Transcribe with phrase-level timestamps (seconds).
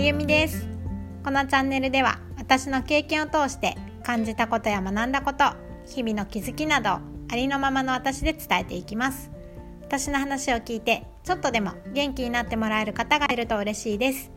[0.00, 0.66] ゆみです。
[1.22, 5.44] このチャンネルでは私の経験を通して感じたことや学んだこと
[5.84, 7.00] 日々の気づきなどあ
[7.36, 9.30] りのままの私で伝えていきます。
[9.82, 14.30] 私の話を聞いてちょっとでも元気になってもらえる方がいると嬉しいです。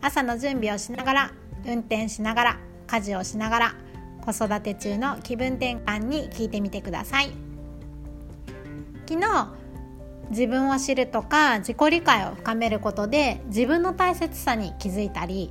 [0.00, 1.32] 朝の準備をしながら
[1.66, 3.74] 運転しながら家事をしながら
[4.24, 7.32] 子育て中の気分転換に聞いてみてください。
[9.08, 9.48] 昨日
[10.30, 15.50] 自分を知るとか自己理解を深めることで自分の大切さに気づいたり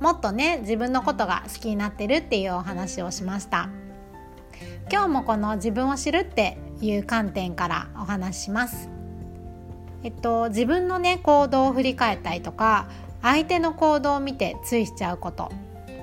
[0.00, 3.68] もっとね自分のことが好きになってるっていうお話をしました。
[4.90, 8.88] 今日もこの自分を知るっていう観点からお話しします。
[10.02, 12.88] えっと自分のね行動を振り返ったりとか
[13.22, 15.50] 相手の行動を見てついしちゃうこと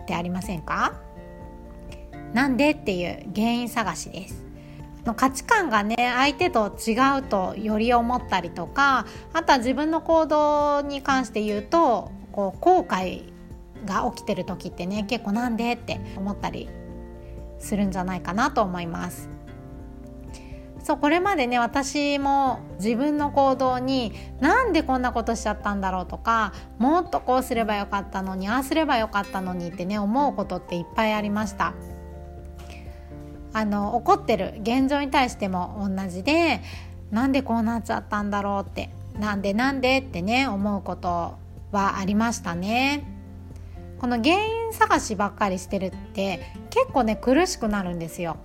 [0.03, 0.93] ってありませんか？
[2.33, 4.42] なんでっていう原因探しです。
[5.05, 13.31] の価値観がね相手と違うとより思ったりとかあとは自分の行動に関して言うとこう後悔
[13.85, 16.69] が起きてる時ってね結構なんでって思ったり
[17.59, 19.29] するんじゃないかなと思います。
[20.83, 31.73] そうこれまでね私も自分の行動になんでこんなことしちゃったんだろうとかもっとこうすればよかったのにああすればよかったのにってね思うことっていっぱいありました。
[33.53, 36.61] あの怒ってる現状に対しても同じで
[37.11, 41.37] なんでこうなっちゃったんだろうってなんでなんでってね思うこと
[41.71, 43.09] はありましたね。
[43.99, 48.37] この原因探しばっかりしてるって結構ね苦しくなるんですよ。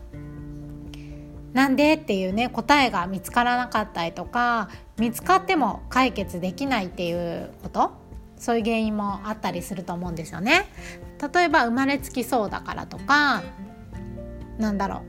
[1.52, 7.90] なんでっていうね答えが見つからなかったりとか見つかっても解決できないっていうこと
[8.36, 10.66] そういう原因もあったりすると思うんですよね。
[11.34, 13.42] 例えば生まれつきそうだからとか
[14.58, 15.02] なんだろう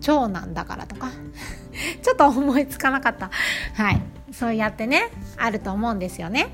[0.00, 1.10] 長男だからとか
[2.02, 3.30] ちょっと思いつかなかった
[3.74, 6.48] はいそうやってねあると思うんですよね。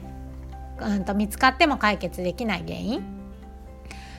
[0.81, 3.03] うんと見つかっても解決できない原因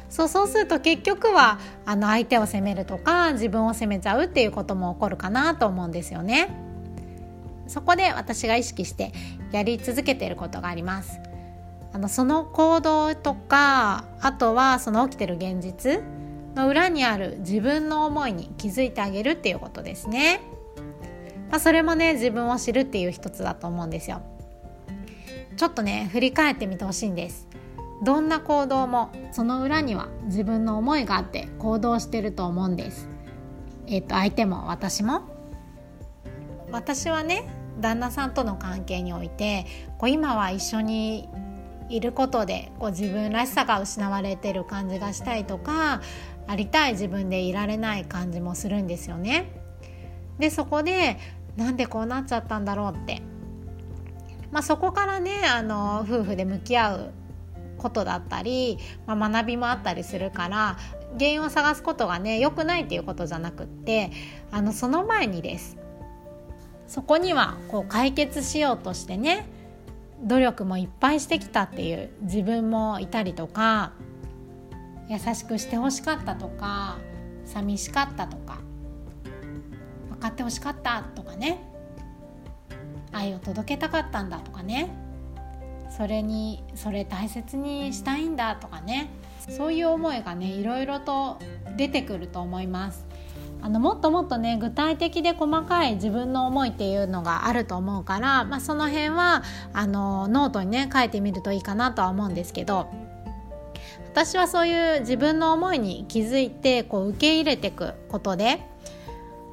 [0.09, 6.49] そうそうすると結局はあの相手を責めるとか自分を責めちゃうっていうことも起こるかなと思うんですよね。
[7.67, 9.13] そこで私が意識して
[9.51, 11.19] やり続けていることがあります。
[11.93, 16.01] あのその行動とかあとはその起きてる現実
[16.59, 20.41] の裏にある自分の思いに気づいてあげるっていうことですね。
[21.49, 24.21] まあ、それもね自分を知るっていう一つだと思うんですよ。
[25.55, 27.47] ちょっとね振り返ってみてほしいんです。
[28.03, 33.07] どんな行動もその裏には自分の思いがあって行動してると思うんです。
[33.87, 35.21] えっ、ー、と相手も私も？
[36.71, 37.49] 私はね
[37.79, 39.65] 旦那さんとの関係において
[39.97, 41.29] こう今は一緒に
[41.89, 46.01] いることでこう自分らしさが失われてる感じがしたりとか
[46.47, 49.51] ありたい自分でいられない感じもするんですよね。
[50.39, 51.17] でそこで
[51.57, 53.21] なんでこうなっちゃったんだろうって、
[54.51, 57.11] まあ、そこからねあの夫婦で向き合う
[57.77, 60.77] ことだったり、まあ、学びもあったりするから
[61.17, 64.11] 原因を探すことがね良くないっていうことじゃなくって
[64.51, 65.77] あのその前にです
[66.87, 69.47] そこにはこう解決しようとしてね
[70.23, 73.93] 努力もいっぱいしてきたっていう自分もいたりとか
[75.07, 76.97] 優しくしてほしかったとか
[77.45, 78.59] 寂しかったとか
[80.09, 81.65] 分かってほしかったとかね。
[83.11, 84.89] 愛を届けたかったんだとかね。
[85.89, 89.09] それにそれ大切にしたいんだとかね。
[89.49, 91.39] そういう思いがねいろいろと
[91.75, 93.08] 出てくると思います。
[93.61, 99.43] あのもっともっとね具体的で細かい自分の思いっていうのがあると思うから、まあ、その辺は
[99.73, 102.89] あのノートにね書いてみるといいかなとは思うんですけど
[104.11, 108.61] 私はそういう自分の思いに気づいてこう受け入れていくことで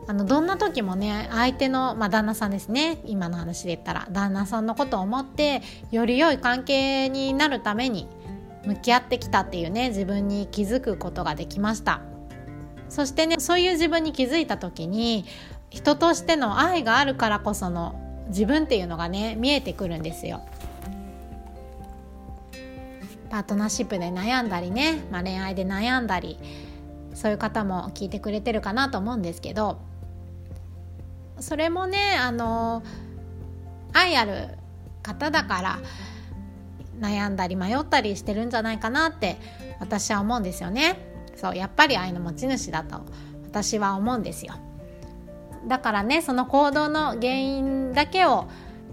[0.08, 8.08] あのどんな時もね相手の、まあ、旦那さんですね今の話で言ったら旦那さんのことを思ってより良い関係になるために
[8.64, 12.15] 向き合ってきたっていうね自分に気づくことができました。
[12.88, 15.24] そしてねそういう自分に気づいた時に
[15.70, 20.42] 人としての愛があるからこその自分っていうのがね見えてくるんですよ。
[23.30, 26.38] パートナーシップで悩んだりね、まあ、恋愛で悩んだり
[27.12, 29.78] そういう方も聞いてくれてるかなと思うんですけど
[31.40, 32.82] それもねあの
[33.92, 34.48] 愛ある
[35.02, 35.78] 方だから
[37.00, 39.36] 悩んだり迷ったりしてるんじゃないかなって
[39.80, 41.05] 私は思うんですよね。
[41.36, 43.02] そうやっぱり愛の持ち主だと
[43.44, 44.54] 私は思うんですよ。
[45.68, 48.48] だからねその行動の原因だけを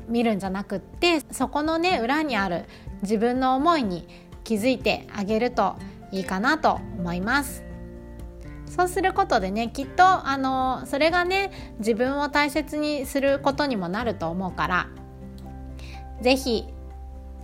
[0.08, 2.66] 見るんじゃなくってそこのね裏にある
[3.02, 4.08] 自分の思いに
[4.44, 5.76] 気づいてあげると
[6.12, 7.64] いいかなと思います。
[8.66, 14.88] そうすることでねきっとあのそれがね自分を大切にすることにもなると思うから
[16.22, 16.66] 是非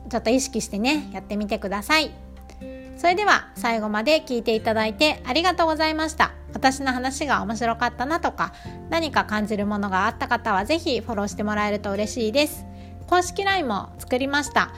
[0.09, 2.11] ちょっと意識してねやってみてください。
[2.99, 6.33] それでは最後まで聞いていただいてありがとうございました。
[6.53, 8.51] 私の話が面白かったなとか
[8.89, 12.65] 何か感じるものがあった方は是非フォローしてもらえると嬉しいです。
[13.07, 14.71] 公式 LINE も作りました。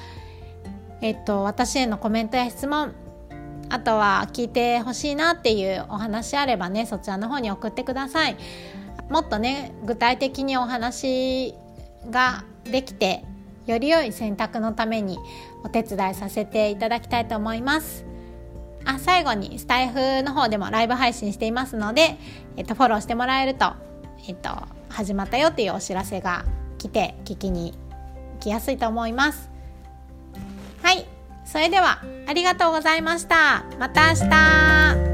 [1.02, 2.94] えっと私へのコメントや質問
[3.70, 8.38] あとは聞いてほしいなっていうお話あればねそちらの方に送ってください。
[9.10, 11.56] もっとね具体的にお話
[12.12, 13.26] ができて
[13.66, 15.18] より良い選択のために
[15.64, 18.11] お手伝いさせていただきたいと思います。
[18.86, 22.18] あ最後にスタイフの方でもライブ配信していますので、
[22.58, 23.74] えっと、フォローしてもらえると、
[24.28, 24.50] えっと、
[24.90, 26.46] 始まったよっていうお知らせが
[26.78, 27.74] 来て聞きに
[28.40, 29.50] 来やすいと思います。
[30.82, 31.06] はい。
[31.46, 33.66] それではありがとうございました。
[33.80, 35.11] また明日。